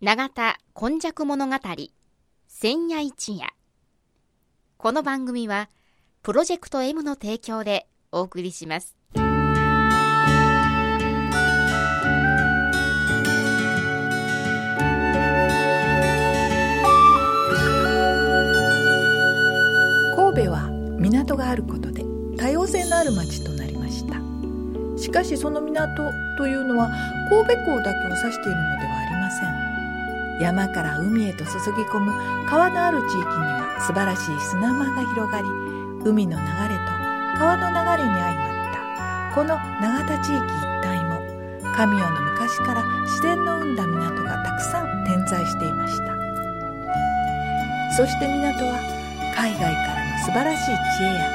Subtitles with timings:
[0.00, 1.56] 永田今昔物語
[2.46, 3.48] 千夜一夜。
[4.76, 5.70] この番組は
[6.22, 8.96] プロジェクト M の提供でお送りします。
[9.16, 9.24] 神
[20.44, 20.68] 戸は
[21.00, 22.04] 港があることで
[22.36, 24.14] 多様性のある町となりました。
[24.96, 26.88] しかしその港というのは
[27.30, 29.67] 神戸港だけを指しているのではありません。
[30.40, 32.12] 山から海へと注ぎ込む
[32.48, 35.48] 川のある地域には素晴らしい砂間が広がり
[36.04, 36.98] 海の流れと
[37.38, 39.34] 川の流れに相まった。
[39.34, 41.20] この永田地域一帯も
[41.74, 46.16] 神代の昔から自然の生んだ港がたくさん点在していました。
[47.96, 48.78] そして港は
[49.36, 51.30] 海外からの素晴らしい知恵や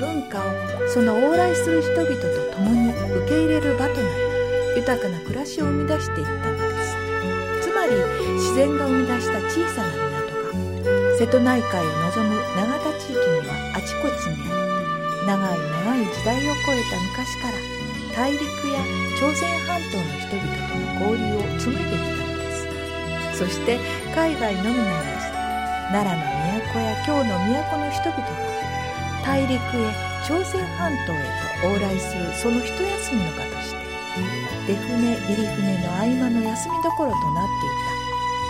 [0.00, 0.42] 文化を
[0.92, 4.06] その往来する人々と共に受け入れる場となり
[4.76, 6.75] 豊かな暮らしを生み出していったのです
[7.76, 7.92] まり
[8.40, 14.76] 自然が生み出した小さな港が瀬戸内海を望む永田地域にはあちこちにあり
[15.28, 17.60] 長い長い時代を超えた昔から
[18.16, 18.40] 大陸
[18.72, 18.80] や
[19.20, 23.44] 朝鮮半島の人々との交流を紡いできたのです。
[23.44, 23.78] そして
[24.14, 25.28] 海外のみならず
[25.92, 28.24] 奈良の都や京の都の人々が
[29.22, 29.60] 大陸へ
[30.24, 31.20] 朝鮮半島へ
[31.60, 33.85] と往来するその一休みの場として
[34.66, 37.96] 出船入り船の合間の休みどころとなっていた。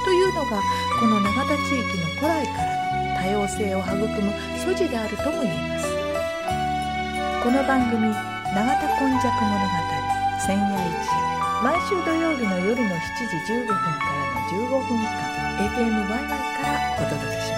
[0.07, 0.63] というのが
[1.01, 5.89] この永田地域の古来からの多様性を育む素地であるとも言えます。
[7.43, 8.15] この番組
[8.55, 9.67] 「永田今昔物語
[10.39, 11.27] 千夜一夜」
[11.63, 13.89] 毎週土曜日の夜の7時15分から
[14.35, 15.09] の15分間
[15.59, 17.57] FM ワイワイからお届けしま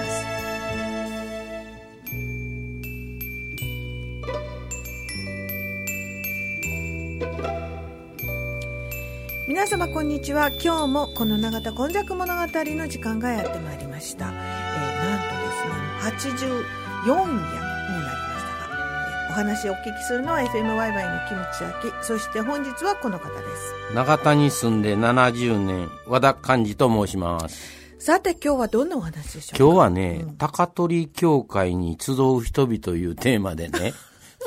[7.59, 7.68] す。
[9.49, 10.51] 皆様こんにちは。
[10.63, 15.21] 今日もこの永田今昔物語の時間がやってまいりました、えー、なん
[16.13, 18.77] とですね84夜になりましたが、
[19.27, 23.95] えー、お話をお聞きするのは FM ワイワイのキムチ焼きそして本日はこの方です。
[23.95, 27.79] 永田に住んで70年和田寛治と申します。
[27.99, 29.65] さて今日はどんなお話でしょうか？
[29.65, 33.95] 今日はね、うん、高取教会に集う人々というテーマでね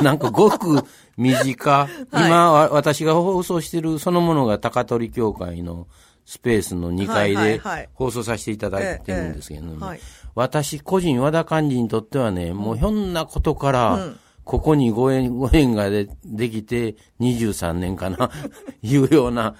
[0.03, 0.83] なんかごく
[1.17, 5.87] 短、今、はい、私が放送しているそのものが高取教会の
[6.25, 7.61] スペースの2階で
[7.93, 9.93] 放送させていただいてるんですけども、
[10.35, 14.13] 私個人和田幹事にとってはね、もうひょんなことから、
[14.43, 18.31] ここにご縁、ご縁がでできて23年かな、
[18.81, 19.55] いうような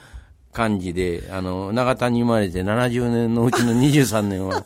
[0.51, 4.66] 感じで、あの、長田に生まれて70年のうちの23年は、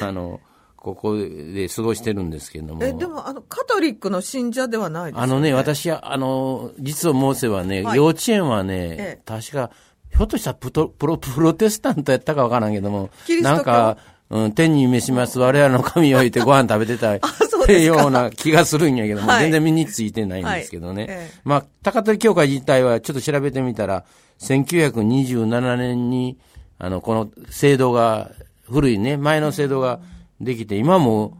[0.00, 0.40] あの、
[0.82, 2.82] ここで過ごしてるんですけども。
[2.82, 5.22] え、でも、あの、カトリックの信者ではないですね。
[5.22, 9.70] あのね、私は、あの、実を申せばね、はい、幼稚園はね、ええ、確か、
[10.10, 13.10] ひょっとしたらプトプロプロテスタントやったかわからんけども、
[13.42, 13.96] なんか、
[14.28, 17.20] うん、天に召します、我らの神を置いてご飯食べてた っ
[17.64, 21.02] てような気がするんやけども、はい、全然身についてないんですけどね。
[21.04, 21.12] はい。
[21.12, 24.04] ええ、まあ、高取教会自体はちょっと調べてみたら、
[24.40, 26.38] 1927年に、
[26.80, 28.32] あの、この制度が、
[28.68, 31.36] 古いね、前の制度が、うんできて、今も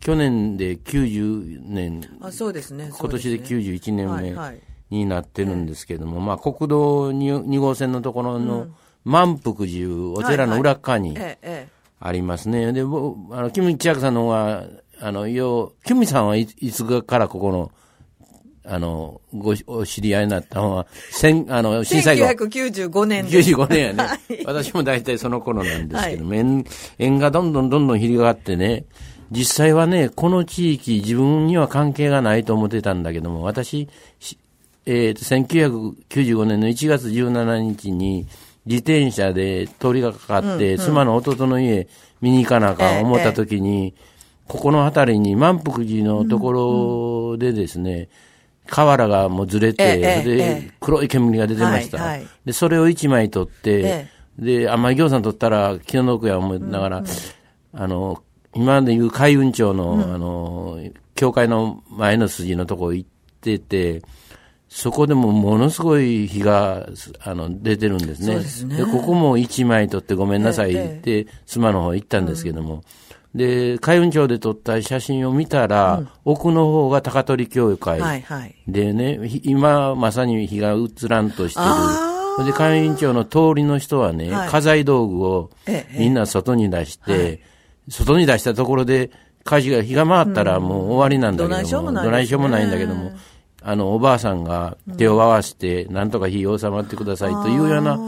[0.00, 4.60] 去年で90年、あそうですね、今年で91年目
[4.90, 8.68] になってるんですけども、まあ国道 2, 2号線のところの
[9.04, 11.16] 満腹寺お寺の裏側に
[12.00, 12.72] ありますね。
[12.72, 14.64] で、あの、キム・チヤクさんの方が、
[15.00, 17.70] あの、よう、キムさんはいつからここの、
[18.66, 22.24] あの、ご、お知り合いになったのは、千、あの、震災後。
[22.24, 23.50] 1995年です。
[23.50, 24.04] 95年やね。
[24.04, 26.36] はい、私も大体その頃なんですけども、は
[26.98, 28.86] い、がどんどんどんどん広がってね、
[29.30, 33.88] 実際はね、この地域自分には関係がないと思ってたんだけども、私、
[34.86, 35.24] えっ、ー、と、
[36.14, 38.26] 1995年の1月17日に、
[38.66, 41.86] 自転車で通りがかかって、うんうん、妻の弟の家
[42.22, 43.92] 見に行かなあかん思った時に、ええ、
[44.48, 48.08] ここの辺りに満腹寺のところでですね、うんうん
[48.68, 52.18] 瓦がもうずれて、ええ、で、黒い煙が出てました。
[52.44, 54.08] で、それを一枚取って、
[54.38, 57.04] で、甘い餃子取ったら気の毒や思いながら、
[57.74, 58.22] あの、
[58.54, 60.78] 今までいう海運庁の、うん、あの、
[61.14, 63.08] 教会の前の筋のとこ行っ
[63.40, 64.02] てて、
[64.68, 66.88] そこでもものすごい火が、
[67.20, 68.76] あの、出てるんですね。
[68.76, 72.82] で、ね、ここも一枚取ってごめんなさいって、妻の方行ったんですけども、うん
[73.34, 78.00] で、海運庁で撮った写真を見たら、うん、奥の方が高取教会。
[78.00, 82.46] はいはい、でね、今まさに日が映らんとしてる。
[82.46, 85.50] で、海運庁の通りの人はね、はい、家財道具を
[85.96, 87.54] みんな外に出して、ええ
[87.88, 89.10] 外に出したところで
[89.44, 93.12] 火事が、日が回ったらもう終わりなんだけども、どないしようもないんだけども、
[93.62, 97.98] あの、おばあさんが手を合わせて、なんとか火を収まってくださいというような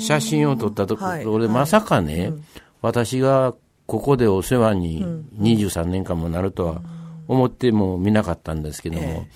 [0.00, 2.32] 写真を撮ったところで、まさかね、
[2.80, 3.54] 私が
[3.86, 5.04] ここでお世話に
[5.38, 6.82] 23年間もなるとは
[7.28, 9.26] 思ってもみなかったんですけども、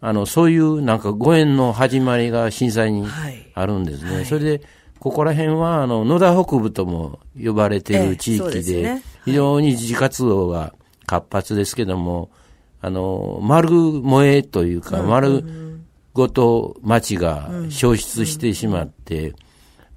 [0.00, 3.06] あの、そういうなんかご縁の始まりが震災に
[3.54, 4.24] あるんですね。
[4.24, 4.62] それで、
[4.98, 10.74] ここら辺は、あの、野田北部とも呼ばれている地域で、非常に自活動が
[11.06, 12.30] 活発ですけども、
[12.80, 15.44] あの、丸燃えというか、丸
[16.12, 19.34] ごと町が消失してしまって、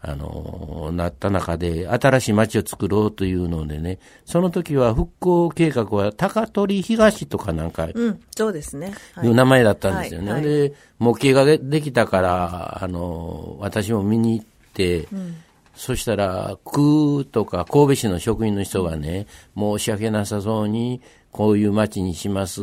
[0.02, 8.94] あの、なった中で、新しい町を作ろうというのでね、その時は復興計画は高取東とかなんか、うん、そうですね。
[9.24, 9.28] い。
[9.28, 10.32] う名前だったんですよね。
[10.32, 15.36] はいはい、で、模型ができたから、あの、私も見に行って、うん、
[15.76, 22.62] そしたら、区とか神戸市の職員の人がね、申し訳なさそうに、こういう町にします、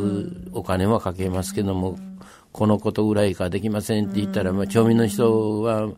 [0.52, 1.98] お金はかけますけども、
[2.52, 5.90] このことぐらいかできませんって言ったら、まあ、町民の人は、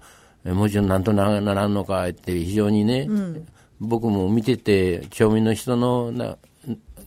[0.55, 3.47] もちろんなんとなならんのかって非常にね、うん、
[3.81, 6.37] 僕も見てて、町民の人のな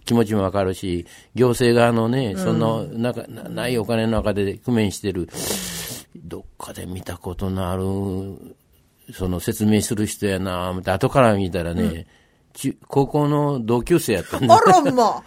[0.05, 1.05] 気持ちもわかるし、
[1.35, 5.29] 行政側のね、そのなかないお金の中で工面してる、
[6.15, 7.83] どっかで見たことのある、
[9.13, 12.07] その説明する人やな、後から見たらね、
[12.63, 14.55] うん、高校の同級生やったんだ。
[14.55, 15.23] あらま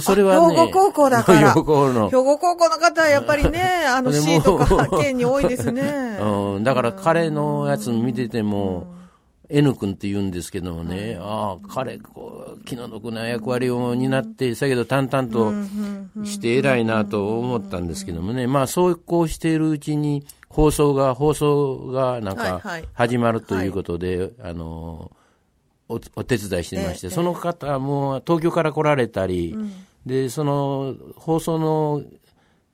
[0.00, 0.56] それはね。
[0.56, 1.52] 兵庫高校だから。
[1.54, 2.10] 兵庫の。
[2.10, 6.18] 兵庫高校の方はやっぱりね、 あの C とか 県に多いですね。
[6.20, 6.64] うん。
[6.64, 8.94] だから彼のやつ見てても、
[9.48, 15.52] N 君って言うんですけどもね、ああ、彼、こう、気の毒な役割を担って、だけど淡々と
[16.24, 22.60] して偉いなと思ったんですけどもね、まあそうこうしているうちに、放送が、放送がなんか
[22.94, 25.12] 始まるということで、あの、
[25.88, 29.56] おお手伝いしてまして、その方も東京から来られたり、
[30.04, 32.02] でその放送の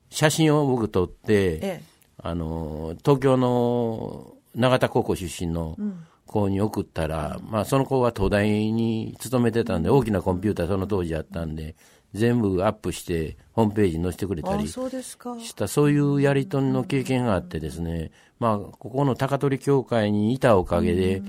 [0.09, 1.81] 写真を僕撮って、
[2.17, 5.77] あの東京の永田高校出身の
[6.25, 11.75] 子に送ったら、まあ、その子は東大に勤めてたんで大きなコンピューターその当時あったんで
[12.13, 21.23] 全部アップしてホームページに載せてくれたりしたそういうやり取りの経験があってですね、まあ、ここの高取協会にいたおかげで、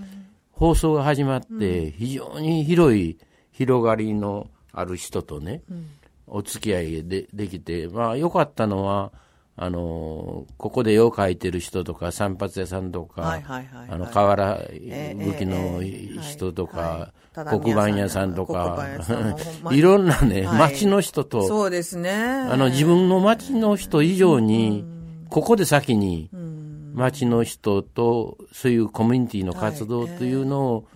[0.56, 3.18] 放送が始まって、非常に広い
[3.52, 5.62] 広がりのある人とね、
[6.26, 9.12] お付き合いでできて、まあ、良かったのは、
[9.56, 13.40] あのここで絵を描いてる人とか散髪屋さんとか、
[13.88, 15.80] あの瓦武器の
[16.22, 18.84] 人とか、黒板屋さんとか、
[19.70, 22.12] いろんなね、町の人と、そうですね。
[22.12, 24.84] あの自分の町の人以上に、
[25.30, 26.30] ここで先に、
[26.94, 30.88] 町の人とそういうコミュニティの活動というのを、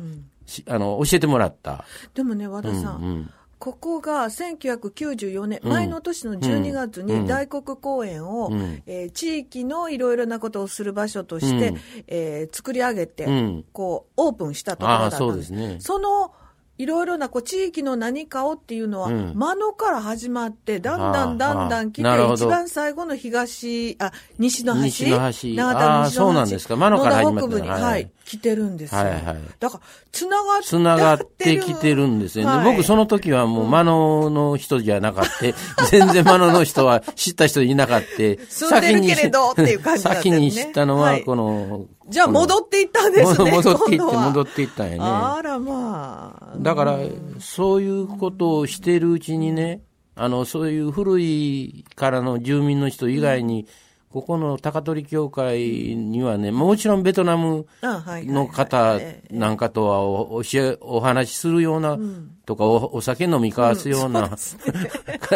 [0.66, 1.84] あの教えてもらった。
[2.14, 3.30] でもね、和田さん、うんうん。
[3.58, 15.52] ここが1994年、うん、前の年の12月に大黒公園を、うん、えー、地域のいろいろなことをする場所として、うん、えー、作り上げて、うん、こう、オープンしたところだったんです。
[15.80, 16.32] その
[16.78, 24.84] いろいろなこう地域の何かをっていうのは、間野から始まって、だんだんだんだん来て、一番最後の東、あ、西の端？
[24.84, 25.54] 西の端。
[25.56, 26.76] 長田西のそうなんですか。
[26.76, 27.60] 間野から始まって。
[27.60, 29.00] に、はい、来てるんですよ。
[29.00, 29.38] はいはい。
[29.58, 29.82] だから、
[30.12, 32.62] つながってつながってきてるんですよね。
[32.62, 35.30] 僕その時はもう間野の人じゃなかった。
[35.88, 38.06] 全然間野の人は知った人いなかった。
[38.52, 43.48] 住んでるけれどっていう感じだった先に知ったのは、この、じゃあ戻っていったんですね。
[43.56, 44.98] 戻っていって戻っていったんやね。
[45.00, 46.56] あらまあ。
[46.58, 46.98] だから、
[47.40, 49.80] そういうことをしているうちにね、
[50.16, 53.66] あの、そういう古いからの住民の人以外に、
[54.10, 55.60] ここの高取協会
[55.96, 58.98] にはね、もちろんベトナムの方
[59.30, 60.42] なんかとはお
[60.80, 61.98] お話しするような
[62.48, 64.30] とかおお酒飲み交わすような、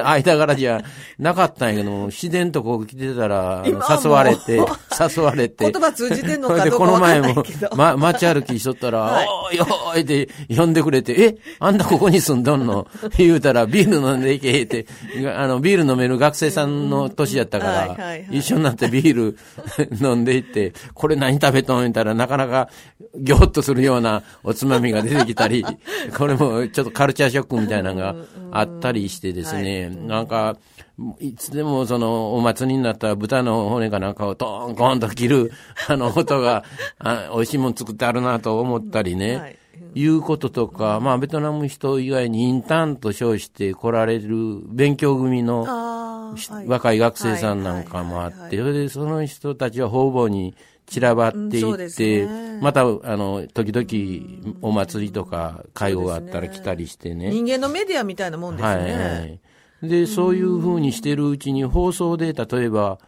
[0.03, 0.83] 間柄じゃ
[1.19, 4.63] なかったんやけども、 自然とこう来てたら、誘われて、
[4.99, 5.71] 誘われて。
[5.71, 7.45] 言葉通じてんのかどうかこの前も、
[7.77, 12.87] ま、街歩きしとったら、はい、おーよーいって呼んでくれて、え、あんたここに住んどんの？
[13.19, 14.87] 言うたら、ビール飲んでいけって、
[15.37, 19.37] あの、ビール飲める学生さんの年やったから、一緒になってビール
[20.01, 21.83] 飲んでいって、これ何食べとん？
[21.83, 22.71] 言ったら、なかなか、
[23.17, 25.63] ぎょっとするようなおつまみが出てきたり、
[26.17, 28.15] これもちょっとカルチャーショックみたいなのが
[28.53, 30.57] あったりしてですね、なんか、
[31.19, 35.53] いつでもそのお祭りになったら豚の骨かなんかをトーンコーンと切る
[35.89, 36.63] あの音が、
[37.01, 39.59] あ美味しいもん作ってあるなと思ったりね、はい、
[39.95, 45.65] いうこととか、まあベトナム人以外にインターンと称して来られる勉強組の
[46.67, 50.55] 若い学生さんなんかもあって、それでその人たちは方々に
[50.87, 57.31] 散らばっていって、ね、また、あの、時々お祭りとか会合があったら来たりしてね。
[57.31, 58.73] 人間のメディアみたいなもんですね。
[58.73, 59.41] はい、はい。
[59.83, 62.99] で、そういうふうにしてるうちに放送で、例えば、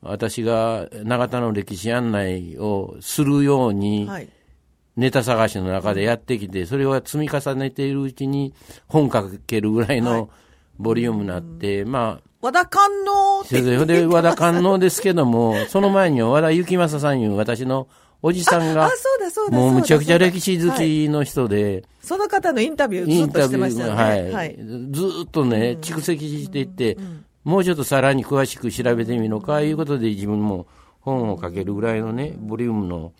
[0.00, 4.28] 私が永田の歴史案内をするように、はい。
[4.96, 8.54] ネタ探しの中でやってきて、それを積み重ねているうちに
[8.86, 10.30] 本書けるぐらいの
[10.78, 13.62] ボリュームになって、まあ、和田観音って。
[13.62, 17.88] で、で和田観音ですけども、 その前には和田幸正さんいう私の
[18.22, 18.90] おじさんあ、が。
[19.50, 24.02] もうむちゃくちゃ歴史史好きの人で、その方のインタビューイずっとしてンタビュー、ましたよね。
[24.02, 24.56] はい、はい。
[24.90, 26.98] ずーっとね、蓄積していって、
[27.44, 30.66] もうちょっとさらに詳しく調べてみるのか、いうことで自分も
[31.00, 33.12] 本を書けるぐらいのね、ボリュームの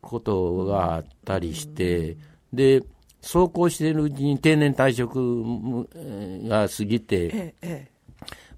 [0.00, 2.16] ことがあったりして、
[2.52, 2.82] で、
[3.22, 5.86] そうこうしているうちに定年退職
[6.48, 7.54] が過ぎて、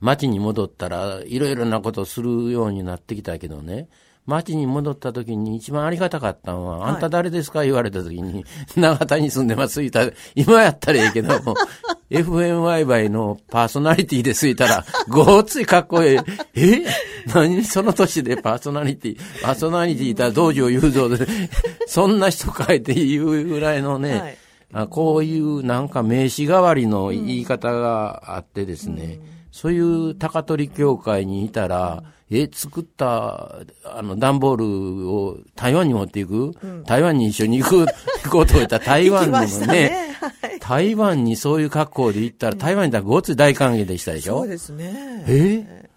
[0.00, 3.88] 町に戻ったらいろいろなことをするようになってきたけどね、
[4.25, 6.90] 町に戻った時に一番ありがたかったのは、はい。
[6.92, 7.64] あんた誰ですか？
[7.64, 8.44] 言われた時に、
[8.76, 11.54] 長田に住んでます、言ったら、今やったらええけども、
[12.11, 16.18] FMY のパーソナリティでついたら、ごっついかっこえ。
[16.54, 16.82] え。
[16.82, 16.84] え？
[17.35, 21.26] 何その年でパーソナリティ、パーソナリティいたら道場雄三で、
[21.87, 24.37] そんな人かいって言うぐらいのね、はい。
[24.75, 34.57] あこういうなんか名詞代わりの言い方があってですね、そういう高取協会にいたら、え、作った、あの、段ボー
[35.02, 36.52] ルを台湾に持っていく、
[36.87, 37.87] 台湾に一緒に行く、行
[38.31, 40.17] こうと言ったら台湾にもきましたね、ね。
[40.41, 40.59] はい。
[40.59, 44.38] 台湾にそういう格好で行ったら、台湾にいたらごつい大歓迎でしたでしょ？
[44.38, 45.25] そうですね。
[45.29, 45.91] え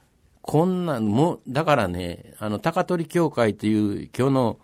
[0.47, 4.59] こんなん、もう、だからね、あの、高取協会っていう今日の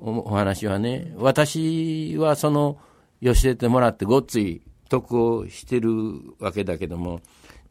[0.00, 2.78] おお話はね、私はその、
[3.20, 5.90] 寄せてもらってごっつい得をしてる
[6.38, 7.20] わけだけども、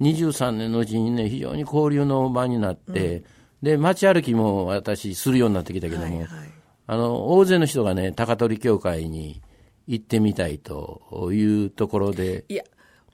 [0.02, 3.24] 23年のうちにね、非常に交流の場になって、
[3.64, 6.30] で、街歩きも私するようになってきたけども、はいはい。
[6.86, 9.42] あの、大勢の人がね、高取協会に
[9.88, 12.64] 行ってみたいというところで、いや、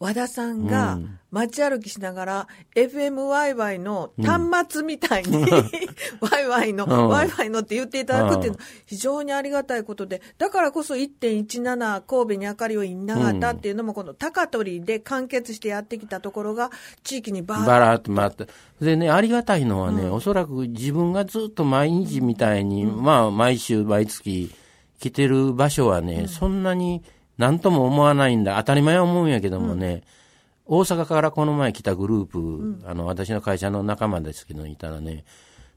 [0.04, 1.00] 和田さんが
[1.32, 5.46] 街歩きしながら、FM ワイワイの端末みたいに、
[6.20, 7.08] ワイワイの、うん。
[7.08, 16.70] ワイワイのって言っていただくっていうのは非常にありがたいことで、だからこそ1.17神戸に明かりをいながたっていうのも、この高取で完結してやってきたところが、
[17.06, 18.14] 地域にバーっと。
[18.14, 18.48] 回って。
[18.82, 24.54] でね、ありがたいのはね、おそらく自分がずっと毎日みたいに、まあ、毎週、毎月
[25.00, 27.04] 来てる場所はね、そんなに
[27.44, 28.56] 何とも思わないんだ。
[28.56, 30.04] 当たり前は思うんやけどもね、
[30.66, 35.26] 大阪からこの前来たグループ、あの、私の会社の仲間ですけど、いたらね、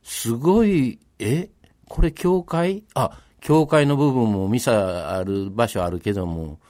[0.04, 1.48] すごい、え？
[1.88, 2.84] これ教会？
[2.94, 6.60] あ、教会の部分もミサある場所あるけども、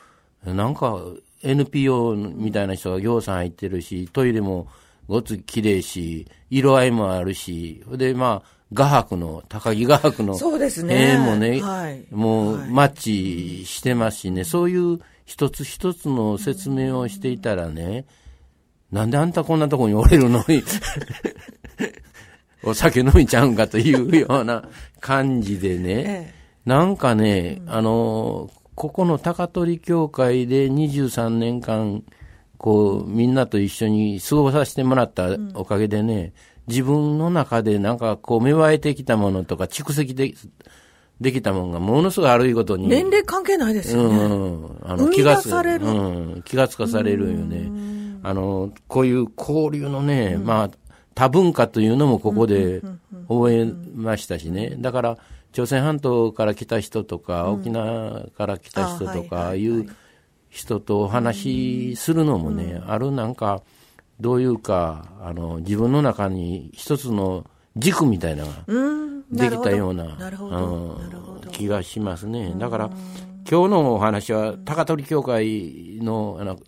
[0.45, 0.99] なんか
[1.43, 4.69] NPO みたいな人が行さん入ってるし、トイレも
[5.09, 11.15] ごつ綺麗し、色合いもあるし、で、まあ、画伯の、高木画伯のそうですね。
[11.15, 12.05] 絵もね、はい。
[12.11, 12.71] もうはい。
[12.71, 18.07] マッチしてますしね、そういう一つ一つの説明をしていたらね、
[18.91, 20.63] なんであんたこんなとこにおれるのに、
[22.65, 24.69] お酒飲みちゃうんかというような
[25.01, 32.03] 感じでね、えなんかね、あの、ここの高取協会で23年間、
[32.59, 36.33] こう、みんなと一緒に過ごさせてもらったおかげでね、
[36.69, 40.35] 自分の中でなんかこう芽生えてきたものとか蓄積で
[41.21, 42.89] できたものがものすごい悪いことに。
[42.89, 44.19] 年齢関係ないですよね。
[44.19, 47.71] うん、あ生み出されるうん、気がつかされるよね。
[48.23, 50.71] あの、こういう交流のね、まあ、
[51.15, 52.83] 多文化というのもここで
[53.29, 54.77] 覚えましたしね。
[54.79, 55.19] だから、
[55.53, 59.89] 朝鮮半島から来た人とか、沖縄から来た人とか、はいいう
[60.51, 63.63] 人とお話しするのもね、あるなんか、
[64.21, 67.45] どういうか、あの、自分の中に一つの
[67.77, 69.07] 軸みたいなのがうん。
[69.31, 70.17] できたような。
[71.53, 72.55] 気がしますね。
[72.57, 72.91] だから、
[73.49, 76.59] 今日のお話は、高取協会の、あの、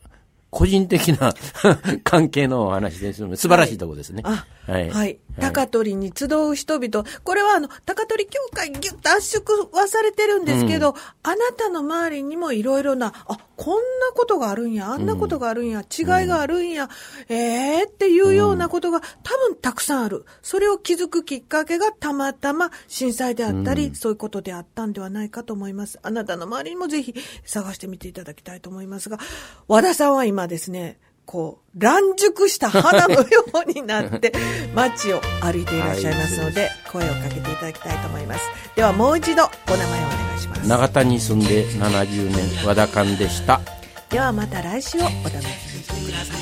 [0.50, 1.32] 個人的な
[2.04, 3.24] 関係のお話です。
[3.36, 4.22] 素晴らしいところですね。
[4.24, 4.90] あ、はい。
[4.90, 5.18] はい。
[5.40, 7.04] 高取に集う人々。
[7.24, 16.88] これはあの、高取協会ギュッと圧縮はされてるんですけど、あなたの周りにもいろいろな、あ、こんなことがあるんや、あんなことがあるんや、違いがあるんや、
[17.28, 20.24] ええー、っていうようなことが多分たくさんある。
[20.42, 25.98] それを気づくきっかけがたまたま震災であったり、そういうことであったんではないかと思います。
[26.02, 27.14] あなたの周りにもぜひ
[27.44, 29.18] 探してみていただきたいと思いますが、
[29.66, 34.32] 和田さんは今ですね、こう、乱熟した花のようになって、
[34.74, 38.40] 街を歩いていらっしゃいますので、声をかけていただきたいと思います。
[38.74, 40.66] ではもう一度、お名前をお願いします。
[40.66, 43.60] 長田に住んで70年、和田勘でした。
[44.08, 46.36] ではまた来週をお楽しみにしてください。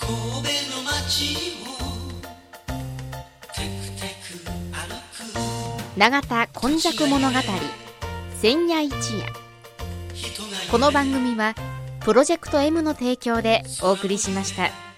[0.00, 1.78] 神戸の街を
[3.54, 4.88] テクテク歩
[5.30, 7.38] く永田今昔物語
[8.42, 8.98] 千夜一夜
[10.12, 11.54] 人がこの番組は
[12.04, 14.93] プロジェクト M の提供でお送りしました。